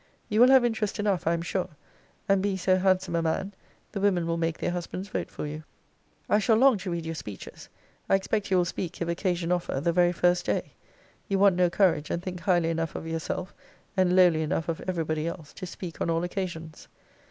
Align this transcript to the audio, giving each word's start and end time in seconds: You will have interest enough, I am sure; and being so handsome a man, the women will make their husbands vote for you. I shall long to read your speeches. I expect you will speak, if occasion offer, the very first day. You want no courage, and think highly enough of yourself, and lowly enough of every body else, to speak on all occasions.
You 0.29 0.39
will 0.41 0.49
have 0.49 0.65
interest 0.65 0.97
enough, 0.99 1.27
I 1.27 1.33
am 1.33 1.43
sure; 1.43 1.69
and 2.27 2.41
being 2.41 2.57
so 2.57 2.77
handsome 2.77 3.15
a 3.15 3.21
man, 3.21 3.53
the 3.91 4.01
women 4.01 4.25
will 4.25 4.35
make 4.35 4.57
their 4.57 4.71
husbands 4.71 5.09
vote 5.09 5.29
for 5.29 5.45
you. 5.45 5.63
I 6.27 6.39
shall 6.39 6.55
long 6.55 6.79
to 6.79 6.89
read 6.89 7.05
your 7.05 7.13
speeches. 7.13 7.69
I 8.09 8.15
expect 8.15 8.49
you 8.49 8.57
will 8.57 8.65
speak, 8.65 8.99
if 8.99 9.07
occasion 9.07 9.51
offer, 9.51 9.79
the 9.79 9.93
very 9.93 10.11
first 10.11 10.47
day. 10.47 10.73
You 11.27 11.37
want 11.37 11.55
no 11.55 11.69
courage, 11.69 12.09
and 12.09 12.19
think 12.23 12.39
highly 12.39 12.71
enough 12.71 12.95
of 12.95 13.05
yourself, 13.05 13.53
and 13.95 14.15
lowly 14.15 14.41
enough 14.41 14.67
of 14.67 14.81
every 14.87 15.03
body 15.03 15.27
else, 15.27 15.53
to 15.53 15.67
speak 15.67 16.01
on 16.01 16.09
all 16.09 16.23
occasions. 16.23 16.87